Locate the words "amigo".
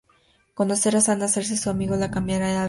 1.69-1.95